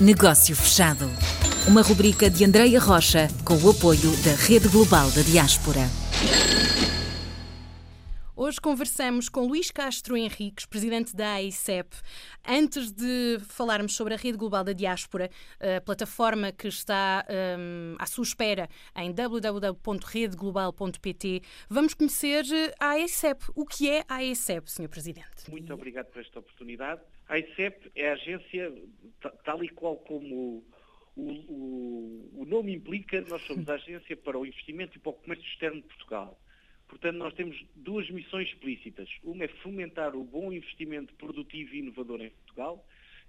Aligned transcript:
Negócio 0.00 0.54
Fechado. 0.54 1.06
Uma 1.66 1.82
rubrica 1.82 2.30
de 2.30 2.44
Andreia 2.44 2.78
Rocha 2.78 3.26
com 3.44 3.54
o 3.54 3.70
apoio 3.70 4.12
da 4.24 4.30
Rede 4.46 4.68
Global 4.68 5.10
da 5.10 5.22
Diaspora. 5.22 5.80
Hoje 8.36 8.60
conversamos 8.60 9.28
com 9.28 9.44
Luís 9.44 9.72
Castro 9.72 10.16
Henriques, 10.16 10.66
presidente 10.66 11.16
da 11.16 11.32
AICEP. 11.32 11.96
Antes 12.46 12.92
de 12.92 13.38
falarmos 13.48 13.96
sobre 13.96 14.14
a 14.14 14.16
Rede 14.16 14.38
Global 14.38 14.62
da 14.62 14.72
Diáspora, 14.72 15.28
a 15.58 15.80
plataforma 15.80 16.52
que 16.52 16.68
está 16.68 17.26
um, 17.58 17.96
à 17.98 18.06
sua 18.06 18.22
espera 18.22 18.68
em 18.94 19.12
www.redeglobal.pt, 19.12 21.42
vamos 21.68 21.94
conhecer 21.94 22.44
a 22.78 22.90
AICEP. 22.90 23.46
O 23.56 23.66
que 23.66 23.90
é 23.90 24.04
a 24.08 24.18
AICEP, 24.18 24.70
Sr. 24.70 24.88
Presidente? 24.88 25.50
Muito 25.50 25.74
obrigado 25.74 26.06
por 26.06 26.20
esta 26.20 26.38
oportunidade. 26.38 27.00
A 27.28 27.34
AICEP 27.34 27.90
é 27.94 28.08
a 28.08 28.12
agência, 28.14 28.72
tal 29.44 29.62
e 29.62 29.68
qual 29.68 29.96
como 29.98 30.64
o, 31.14 31.22
o, 31.22 32.30
o 32.42 32.44
nome 32.46 32.74
implica, 32.74 33.20
nós 33.22 33.42
somos 33.42 33.68
a 33.68 33.74
agência 33.74 34.16
para 34.16 34.38
o 34.38 34.46
investimento 34.46 34.96
e 34.96 35.00
para 35.00 35.10
o 35.10 35.14
comércio 35.14 35.46
externo 35.46 35.82
de 35.82 35.88
Portugal. 35.88 36.40
Portanto, 36.88 37.16
nós 37.16 37.34
temos 37.34 37.62
duas 37.76 38.08
missões 38.10 38.48
explícitas. 38.48 39.10
Uma 39.22 39.44
é 39.44 39.48
fomentar 39.48 40.16
o 40.16 40.24
bom 40.24 40.50
investimento 40.50 41.12
produtivo 41.14 41.74
e 41.74 41.80
inovador 41.80 42.22
em 42.22 42.30
Portugal 42.30 42.84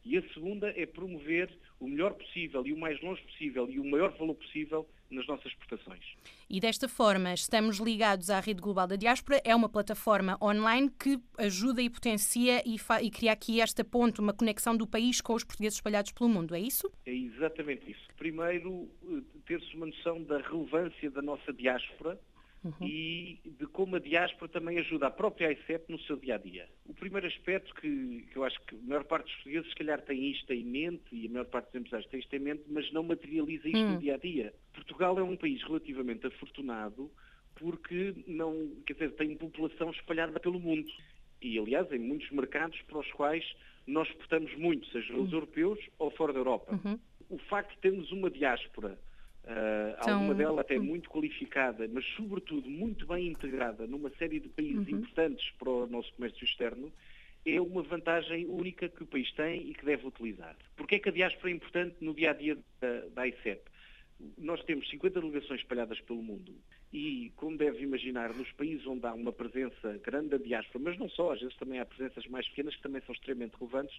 e 0.06 0.18
a 0.18 0.22
segunda 0.34 0.70
é 0.78 0.86
promover 0.86 1.50
o 1.78 1.88
melhor 1.88 2.14
possível 2.14 2.66
e 2.66 2.72
o 2.72 2.78
mais 2.78 3.02
longe 3.02 3.22
possível 3.24 3.70
e 3.70 3.80
o 3.80 3.86
maior 3.86 4.12
valor 4.18 4.36
possível 4.36 4.88
nas 5.10 5.26
nossas 5.28 5.48
exportações. 5.48 6.04
E 6.50 6.60
desta 6.60 6.88
forma 6.88 7.34
estamos 7.34 7.78
ligados 7.80 8.30
à 8.30 8.40
Rede 8.40 8.62
Global 8.62 8.88
da 8.88 8.96
Diáspora, 8.96 9.42
é 9.44 9.56
uma 9.56 9.70
plataforma 9.70 10.38
online 10.42 10.90
que 11.00 11.20
ajuda 11.38 11.82
e 11.82 11.90
potencia 11.90 12.62
e, 12.66 12.78
e, 13.02 13.12
cria 13.12 13.32
aqui 13.32 13.62
esta 13.62 13.84
ponte, 13.84 14.20
uma 14.20 14.34
conexão 14.34 14.76
do 14.76 14.88
país 14.88 15.22
com 15.22 15.34
os 15.34 15.44
portugueses 15.44 15.78
espalhados 15.78 16.12
pelo 16.12 16.30
mundo, 16.30 16.56
é 16.56 16.60
isso? 16.60 16.92
É 17.06 17.14
exatamente 17.14 17.92
isso. 17.92 18.08
Primeiro, 18.18 18.90
eh, 19.04 19.22
ter-se 19.46 19.76
uma 19.76 19.86
noção 19.86 20.24
da 20.24 20.40
relevância 20.40 21.10
da 21.12 21.22
nossa 21.22 21.54
diáspora 21.54 22.20
Uhum. 22.62 22.74
e 22.82 23.40
de 23.58 23.66
como 23.68 23.96
a 23.96 24.00
diáspora 24.00 24.52
também 24.52 24.78
ajuda 24.80 25.08
a 25.08 25.12
própria 25.12 25.50
ICEP 25.52 25.90
no 25.90 25.98
seu 26.02 26.18
dia-a-dia. 26.18 26.68
O 26.86 26.94
primeiro 26.94 27.26
aspecto 27.26 27.74
que, 27.76 28.28
que, 28.30 28.36
eu 28.36 28.44
acho 28.44 28.60
que 28.66 28.76
a 28.76 28.80
maior 28.80 29.06
parte 29.06 29.28
dos 29.28 29.36
portugueses 29.36 29.70
se 29.70 29.76
calhar 29.76 30.02
tem 30.02 30.30
isto 30.30 30.52
em 30.52 30.66
mente, 30.66 31.04
e 31.14 31.28
a 31.28 31.30
maior 31.30 31.46
parte 31.46 31.68
dos 31.68 31.76
empresários 31.76 32.10
tem 32.10 32.20
isto 32.20 32.36
em 32.36 32.40
mente, 32.40 32.64
mas 32.68 32.92
não 32.92 33.04
materializa 33.04 33.66
isto 33.66 33.78
uhum. 33.78 33.94
no 33.94 34.00
dia-a-dia. 34.00 34.54
Portugal 34.74 35.18
é 35.18 35.24
um 35.24 35.38
país 35.38 35.64
relativamente 35.64 36.28
afortunado 36.28 37.10
porque 37.56 38.16
não, 38.28 38.72
quer 38.86 38.94
dizer, 38.94 39.12
tem 39.14 39.36
população 39.36 39.92
espalhada 39.92 40.40
pelo 40.40 40.60
mundo. 40.60 40.90
E, 41.42 41.58
aliás, 41.58 41.92
em 41.92 42.00
muitos 42.00 42.30
mercados 42.32 42.82
para 42.84 43.00
os 43.00 43.12
quais 43.14 43.46
nós 43.86 44.08
exportamos 44.10 44.54
muito, 44.58 44.88
seja 44.88 45.14
os 45.14 45.30
uhum. 45.30 45.38
europeus 45.38 45.80
ou 45.98 46.12
fora 46.12 46.34
da 46.34 46.40
Europa. 46.40 46.80
Uhum. 46.84 47.00
O 47.30 47.38
facto 47.38 47.72
de 47.76 47.80
termos 47.80 48.12
uma 48.12 48.30
diáspora 48.30 48.98
Uh, 49.44 49.96
então... 50.02 50.14
Alguma 50.16 50.36
dela 50.36 50.62
até 50.62 50.78
hum. 50.78 50.84
muito 50.84 51.10
qualificada, 51.10 51.88
mas 51.92 52.06
sobretudo 52.16 52.70
muito 52.70 53.08
bem 53.08 53.28
integrada 53.28 53.88
numa 53.88 54.10
série 54.12 54.40
de 54.40 54.50
países 54.50 54.88
uhum. 54.88 55.00
importantes 55.00 55.50
para 55.58 55.70
o 55.70 55.88
nosso 55.88 56.14
comércio 56.14 56.44
externo, 56.44 56.92
é 57.46 57.60
uma 57.60 57.82
vantagem 57.82 58.46
única 58.46 58.90
que 58.90 59.04
o 59.04 59.08
país 59.08 59.32
tem 59.32 59.70
e 59.70 59.74
que 59.74 59.86
deve 59.86 60.06
utilizar. 60.06 60.56
Porquê 60.76 60.96
é 60.96 61.00
que 61.00 61.10
a 61.10 61.12
diáspora 61.12 61.50
é 61.50 61.56
importante 61.56 61.96
no 62.02 62.14
dia-a-dia 62.14 62.56
-dia 62.56 62.64
da, 62.82 63.08
da 63.10 63.28
ICEP? 63.28 63.62
Nós 64.38 64.62
temos 64.64 64.90
50 64.90 65.22
delegações 65.22 65.62
espalhadas 65.62 66.00
pelo 66.02 66.22
mundo 66.22 66.54
e, 66.92 67.32
como 67.36 67.58
deve 67.58 67.84
imaginar, 67.84 68.34
nos 68.34 68.52
países 68.54 68.86
onde 68.88 69.06
há 69.06 69.14
uma 69.14 69.32
presença 69.32 70.00
grande 70.04 70.30
da 70.30 70.38
diáspora, 70.38 70.84
mas 70.86 70.98
não 70.98 71.08
só, 71.10 71.34
às 71.34 71.40
vezes 71.40 71.56
também 71.58 71.80
há 71.80 71.86
presenças 71.86 72.26
mais 72.28 72.48
pequenas 72.50 72.76
que 72.76 72.82
também 72.82 73.02
são 73.06 73.14
extremamente 73.14 73.56
relevantes, 73.60 73.96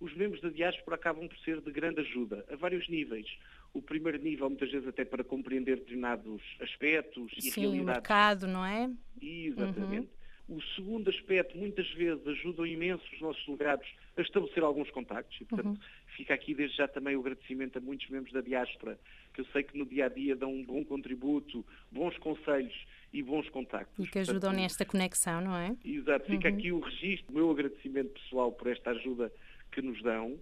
os 0.00 0.14
membros 0.16 0.40
da 0.40 0.48
diáspora 0.48 0.96
acabam 0.96 1.28
por 1.28 1.36
ser 1.40 1.60
de 1.60 1.70
grande 1.70 2.00
ajuda, 2.00 2.46
a 2.50 2.56
vários 2.56 2.88
níveis. 2.88 3.26
O 3.74 3.82
primeiro 3.82 4.18
nível, 4.18 4.48
muitas 4.48 4.70
vezes, 4.70 4.88
até 4.88 5.04
para 5.04 5.22
compreender 5.22 5.76
determinados 5.76 6.42
aspectos 6.60 7.30
e 7.36 7.42
Sim, 7.42 7.60
realidades. 7.60 7.82
o 7.82 7.86
mercado, 7.86 8.46
não 8.46 8.64
é? 8.64 8.90
Exatamente. 9.20 10.08
Uhum. 10.08 10.19
O 10.50 10.60
segundo 10.74 11.08
aspecto, 11.08 11.56
muitas 11.56 11.88
vezes, 11.92 12.26
ajudam 12.26 12.66
imenso 12.66 13.04
os 13.12 13.20
nossos 13.20 13.46
delegados 13.46 13.86
a 14.16 14.20
estabelecer 14.20 14.64
alguns 14.64 14.90
contactos 14.90 15.40
e, 15.40 15.44
portanto, 15.44 15.76
uhum. 15.76 16.16
fica 16.16 16.34
aqui 16.34 16.52
desde 16.54 16.76
já 16.76 16.88
também 16.88 17.14
o 17.14 17.20
agradecimento 17.20 17.78
a 17.78 17.80
muitos 17.80 18.08
membros 18.10 18.32
da 18.32 18.40
diáspora, 18.40 18.98
que 19.32 19.42
eu 19.42 19.44
sei 19.52 19.62
que 19.62 19.78
no 19.78 19.86
dia-a-dia 19.86 20.34
-dia 20.34 20.38
dão 20.38 20.52
um 20.52 20.64
bom 20.64 20.84
contributo, 20.84 21.64
bons 21.92 22.18
conselhos 22.18 22.74
e 23.12 23.22
bons 23.22 23.48
contactos. 23.50 24.04
E 24.04 24.10
que 24.10 24.18
ajudam 24.18 24.40
portanto, 24.40 24.60
nesta 24.60 24.84
conexão, 24.84 25.40
não 25.40 25.56
é? 25.56 25.76
Exato. 25.84 26.26
Fica 26.26 26.48
uhum. 26.48 26.56
aqui 26.56 26.72
o 26.72 26.80
registro, 26.80 27.30
o 27.30 27.34
meu 27.36 27.50
agradecimento 27.52 28.10
pessoal 28.20 28.50
por 28.50 28.66
esta 28.66 28.90
ajuda 28.90 29.32
que 29.70 29.80
nos 29.80 30.02
dão, 30.02 30.36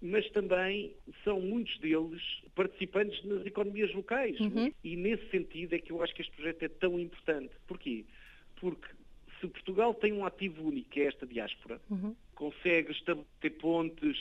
mas 0.00 0.28
também 0.30 0.94
são 1.24 1.40
muitos 1.40 1.76
deles 1.80 2.22
participantes 2.54 3.24
nas 3.24 3.44
economias 3.44 3.92
locais. 3.92 4.38
Uhum. 4.38 4.72
E 4.84 4.96
nesse 4.96 5.28
sentido 5.30 5.74
é 5.74 5.80
que 5.80 5.90
eu 5.90 6.00
acho 6.00 6.14
que 6.14 6.22
este 6.22 6.34
projeto 6.36 6.62
é 6.62 6.68
tão 6.68 6.98
importante. 6.98 7.50
Porquê? 7.66 8.04
Porque 8.60 8.88
se 9.40 9.46
Portugal 9.46 9.94
tem 9.94 10.12
um 10.12 10.24
ativo 10.24 10.66
único, 10.66 10.90
que 10.90 11.00
é 11.00 11.06
esta 11.06 11.26
diáspora, 11.26 11.80
uhum. 11.90 12.14
consegue 12.34 12.92
estabelecer 12.92 13.58
pontes 13.60 14.16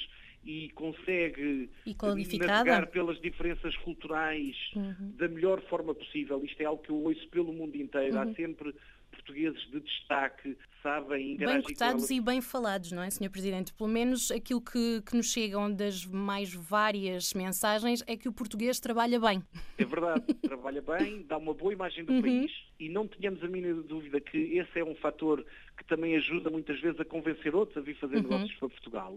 e 0.46 0.70
consegue 0.70 1.70
e 1.86 2.38
navegar 2.38 2.88
pelas 2.88 3.20
diferenças 3.20 3.76
culturais 3.78 4.56
uhum. 4.76 5.12
da 5.18 5.28
melhor 5.28 5.62
forma 5.64 5.94
possível. 5.94 6.44
Isto 6.44 6.62
é 6.62 6.66
algo 6.66 6.82
que 6.82 6.90
eu 6.90 6.96
ouço 6.96 7.28
pelo 7.30 7.52
mundo 7.52 7.76
inteiro. 7.76 8.18
Há 8.18 8.26
uhum. 8.26 8.36
sempre 8.36 8.74
portugueses 9.12 9.62
de 9.72 9.80
destaque 9.80 10.58
sabem 10.82 11.34
interagir 11.34 11.64
Bem 11.64 11.74
cotados 11.74 12.10
e 12.10 12.22
bem 12.22 12.42
falados, 12.42 12.92
não 12.92 13.02
é, 13.02 13.10
Sr. 13.10 13.30
Presidente? 13.30 13.74
Pelo 13.74 13.90
menos 13.90 14.32
aquilo 14.32 14.62
que, 14.62 15.02
que 15.02 15.16
nos 15.16 15.32
chegam 15.32 15.72
das 15.72 16.06
mais 16.06 16.54
várias 16.54 17.34
mensagens 17.34 18.04
é 18.08 18.16
que 18.16 18.30
o 18.30 18.34
português 18.34 18.80
trabalha 18.80 19.20
bem. 19.20 19.44
É 19.78 19.86
verdade, 19.86 20.24
trabalha 20.42 20.82
bem, 20.82 21.24
dá 21.24 21.38
uma 21.38 21.54
boa 21.54 21.74
imagem 21.74 22.06
do 22.06 22.14
uhum. 22.14 22.22
país 22.22 22.52
e 22.80 22.90
não 22.90 23.08
tenhamos 23.08 23.44
a 23.44 23.48
mínima 23.48 23.82
dúvida 23.84 24.22
que 24.22 24.38
esse 24.38 24.80
é 24.80 24.84
um 24.84 24.96
fator 24.96 25.46
que 25.78 25.84
também 25.86 26.16
ajuda 26.16 26.50
muitas 26.50 26.80
vezes 26.80 27.00
a 27.00 27.06
convencer 27.06 27.56
outros 27.56 27.78
a 27.78 27.82
vir 27.82 27.96
fazer 27.96 28.18
uhum. 28.18 28.24
negócios 28.24 28.54
para 28.54 28.70
Portugal. 28.70 29.16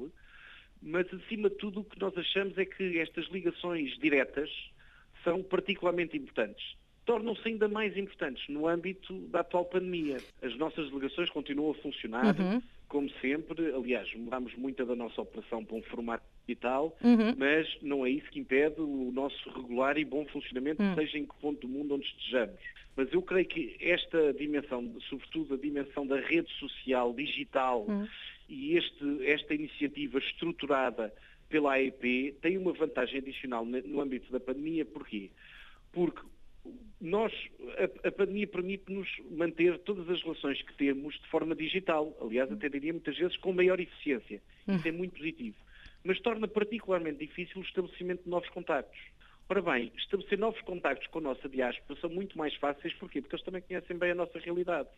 Mas, 0.83 1.07
acima 1.13 1.51
de 1.51 1.57
tudo, 1.57 1.81
o 1.81 1.85
que 1.85 2.01
nós 2.01 2.17
achamos 2.17 2.57
é 2.57 2.65
que 2.65 2.99
estas 2.99 3.27
ligações 3.27 3.99
diretas 3.99 4.51
são 5.23 5.43
particularmente 5.43 6.17
importantes 6.17 6.80
tornam-se 7.05 7.47
ainda 7.49 7.69
mais 7.69 7.97
importantes 7.97 8.47
no 8.49 8.69
âmbito 8.69 9.15
da 9.29 9.41
atual 9.41 9.65
pandemia. 9.65 10.19
As 10.43 10.57
nossas 10.57 10.89
delegações 10.91 11.31
continuam 11.31 11.73
a 11.73 11.75
funcionar, 11.75 12.39
uhum. 12.39 12.63
como 12.89 13.11
sempre. 13.21 13.75
Aliás, 13.75 14.13
mudamos 14.15 14.55
muito 14.55 14.85
da 14.85 14.95
nossa 14.95 15.21
operação 15.21 15.65
para 15.65 15.77
um 15.77 15.83
formato 15.83 16.25
digital, 16.47 16.97
uhum. 17.03 17.35
mas 17.37 17.69
não 17.83 18.05
é 18.05 18.11
isso 18.11 18.31
que 18.31 18.41
impede 18.41 18.81
o 18.81 19.11
nosso 19.13 19.51
regular 19.51 19.99
e 19.99 20.05
bom 20.05 20.25
funcionamento, 20.27 20.83
uhum. 20.83 20.95
seja 20.95 21.19
em 21.19 21.27
que 21.27 21.35
ponto 21.41 21.67
do 21.67 21.69
mundo 21.69 21.95
onde 21.95 22.07
estejamos. 22.07 22.61
Mas 22.97 23.13
eu 23.13 23.23
creio 23.23 23.47
que 23.47 23.77
esta 23.81 24.33
dimensão, 24.35 24.93
sobretudo 25.09 25.55
a 25.55 25.57
dimensão 25.57 26.07
da 26.07 26.21
rede 26.21 26.51
social, 26.59 27.15
digital, 27.15 27.87
uhum. 27.89 28.07
e 28.49 28.77
este, 28.77 29.27
esta 29.27 29.55
iniciativa 29.55 30.19
estruturada 30.19 31.13
pela 31.49 31.73
AEP 31.73 32.37
tem 32.41 32.57
uma 32.57 32.73
vantagem 32.73 33.19
adicional 33.19 33.65
no 33.65 34.01
âmbito 34.01 34.31
da 34.31 34.39
pandemia. 34.39 34.85
Porquê? 34.85 35.31
Porque 35.93 36.21
nós, 37.01 37.33
a, 37.79 38.09
a 38.09 38.13
pandemia 38.13 38.47
permite-nos 38.47 39.09
manter 39.31 39.79
todas 39.79 40.09
as 40.11 40.23
relações 40.23 40.61
que 40.63 40.75
temos 40.75 41.15
de 41.19 41.27
forma 41.29 41.55
digital. 41.55 42.15
Aliás, 42.21 42.53
até 42.53 42.69
diria 42.69 42.93
muitas 42.93 43.17
vezes 43.17 43.37
com 43.39 43.53
maior 43.53 43.81
eficiência. 43.81 44.43
Isso 44.69 44.87
é 44.87 44.93
muito 44.93 45.17
positivo. 45.17 45.57
Mas 46.05 46.21
torna 46.21 46.47
particularmente 46.47 47.19
difícil 47.19 47.61
o 47.61 47.65
estabelecimento 47.65 48.25
de 48.25 48.31
novos 48.31 48.49
contactos. 48.51 48.99
Ora 49.49 49.63
bem, 49.63 49.91
estabelecer 49.97 50.39
novos 50.39 50.61
contactos 50.61 51.09
com 51.09 51.19
a 51.19 51.23
nossa 51.23 51.49
diáspora 51.49 51.99
são 52.01 52.09
muito 52.11 52.39
mais 52.39 52.55
fáceis. 52.55 52.95
Porquê? 52.95 53.21
Porque 53.21 53.35
eles 53.35 53.45
também 53.45 53.63
conhecem 53.63 53.97
bem 53.97 54.13
a 54.13 54.15
nossa 54.15 54.39
realidade. 54.39 54.89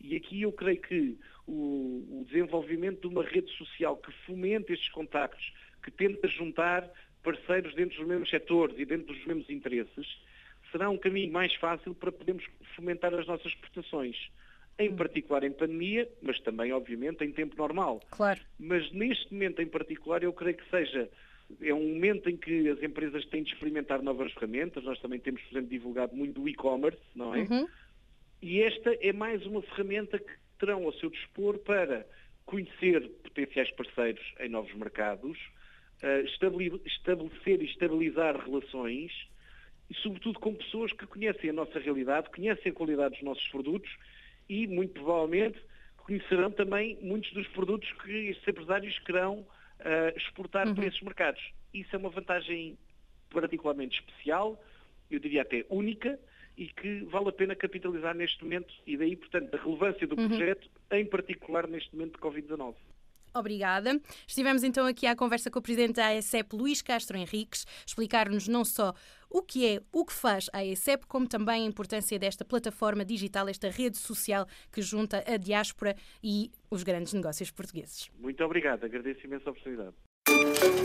E 0.00 0.16
aqui 0.16 0.42
eu 0.42 0.52
creio 0.52 0.80
que 0.80 1.18
o, 1.46 2.20
o 2.20 2.24
desenvolvimento 2.26 3.00
de 3.00 3.06
uma 3.08 3.22
rede 3.22 3.50
social 3.52 3.96
que 3.96 4.10
fomente 4.26 4.72
estes 4.72 4.88
contactos, 4.88 5.52
que 5.82 5.90
tenta 5.90 6.26
juntar 6.28 6.90
parceiros 7.22 7.74
dentro 7.74 7.98
dos 7.98 8.06
mesmos 8.06 8.30
setores 8.30 8.78
e 8.78 8.84
dentro 8.84 9.06
dos 9.06 9.24
mesmos 9.26 9.48
interesses, 9.50 10.06
será 10.74 10.90
um 10.90 10.98
caminho 10.98 11.32
mais 11.32 11.54
fácil 11.54 11.94
para 11.94 12.10
podermos 12.10 12.44
fomentar 12.74 13.14
as 13.14 13.24
nossas 13.28 13.46
exportações. 13.46 14.16
Em 14.76 14.90
hum. 14.90 14.96
particular 14.96 15.44
em 15.44 15.52
pandemia, 15.52 16.10
mas 16.20 16.40
também, 16.40 16.72
obviamente, 16.72 17.22
em 17.22 17.30
tempo 17.30 17.56
normal. 17.56 18.00
Claro. 18.10 18.40
Mas 18.58 18.90
neste 18.90 19.32
momento 19.32 19.62
em 19.62 19.68
particular, 19.68 20.24
eu 20.24 20.32
creio 20.32 20.56
que 20.56 20.68
seja 20.68 21.08
é 21.60 21.72
um 21.72 21.94
momento 21.94 22.28
em 22.28 22.36
que 22.36 22.68
as 22.70 22.82
empresas 22.82 23.24
têm 23.26 23.44
de 23.44 23.52
experimentar 23.52 24.02
novas 24.02 24.32
ferramentas. 24.32 24.82
Nós 24.82 24.98
também 25.00 25.20
temos, 25.20 25.40
por 25.42 25.52
exemplo, 25.52 25.70
divulgado 25.70 26.16
muito 26.16 26.40
do 26.40 26.48
e-commerce, 26.48 26.98
não 27.14 27.34
é? 27.34 27.42
Uhum. 27.42 27.68
E 28.42 28.62
esta 28.62 28.96
é 29.00 29.12
mais 29.12 29.44
uma 29.46 29.62
ferramenta 29.62 30.18
que 30.18 30.32
terão 30.58 30.84
ao 30.84 30.92
seu 30.94 31.10
dispor 31.10 31.58
para 31.58 32.04
conhecer 32.46 33.08
potenciais 33.22 33.70
parceiros 33.72 34.24
em 34.40 34.48
novos 34.48 34.74
mercados, 34.74 35.38
uh, 36.02 36.84
estabelecer 36.86 37.62
e 37.62 37.66
estabilizar 37.66 38.36
relações 38.42 39.12
e, 39.90 39.94
sobretudo, 39.96 40.38
com 40.38 40.54
pessoas 40.54 40.92
que 40.92 41.06
conhecem 41.06 41.50
a 41.50 41.52
nossa 41.52 41.78
realidade, 41.78 42.30
conhecem 42.30 42.72
a 42.72 42.74
qualidade 42.74 43.14
dos 43.14 43.22
nossos 43.22 43.46
produtos 43.48 43.90
e, 44.48 44.66
muito 44.66 44.94
provavelmente, 44.94 45.58
conhecerão 45.98 46.50
também 46.50 46.98
muitos 47.02 47.32
dos 47.32 47.46
produtos 47.48 47.90
que 48.02 48.28
estes 48.28 48.46
empresários 48.46 48.98
querão 49.00 49.38
uh, 49.38 50.16
exportar 50.16 50.66
uhum. 50.66 50.74
para 50.74 50.86
esses 50.86 51.00
mercados. 51.00 51.42
Isso 51.72 51.94
é 51.94 51.98
uma 51.98 52.10
vantagem 52.10 52.78
particularmente 53.30 53.98
especial, 54.00 54.62
eu 55.10 55.18
diria 55.18 55.42
até 55.42 55.64
única, 55.68 56.18
e 56.56 56.68
que 56.68 57.00
vale 57.04 57.28
a 57.28 57.32
pena 57.32 57.56
capitalizar 57.56 58.14
neste 58.14 58.42
momento, 58.44 58.72
e 58.86 58.96
daí, 58.96 59.16
portanto, 59.16 59.54
a 59.54 59.62
relevância 59.62 60.06
do 60.06 60.18
uhum. 60.18 60.28
projeto, 60.28 60.70
em 60.92 61.04
particular 61.04 61.66
neste 61.66 61.92
momento 61.94 62.12
de 62.12 62.18
Covid-19. 62.18 62.74
Obrigada. 63.34 64.00
Estivemos 64.28 64.62
então 64.62 64.86
aqui 64.86 65.06
à 65.08 65.16
conversa 65.16 65.50
com 65.50 65.58
o 65.58 65.62
presidente 65.62 65.96
da 65.96 66.06
AECEP, 66.06 66.54
Luís 66.54 66.80
Castro 66.80 67.18
Henriques, 67.18 67.66
explicar-nos 67.84 68.46
não 68.46 68.64
só 68.64 68.94
o 69.34 69.42
que 69.42 69.66
é, 69.66 69.80
o 69.92 70.04
que 70.04 70.12
faz 70.12 70.48
a 70.52 70.58
AECEP, 70.58 71.06
como 71.08 71.26
também 71.26 71.64
a 71.64 71.66
importância 71.66 72.16
desta 72.20 72.44
plataforma 72.44 73.04
digital, 73.04 73.48
esta 73.48 73.68
rede 73.68 73.96
social 73.98 74.46
que 74.70 74.80
junta 74.80 75.24
a 75.26 75.36
diáspora 75.36 75.96
e 76.22 76.52
os 76.70 76.84
grandes 76.84 77.12
negócios 77.12 77.50
portugueses. 77.50 78.08
Muito 78.16 78.44
obrigado, 78.44 78.84
agradeço 78.84 79.26
imenso 79.26 79.48
a 79.48 79.50
oportunidade. 79.50 79.94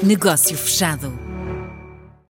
Negócio 0.04 0.58
fechado. 0.58 1.12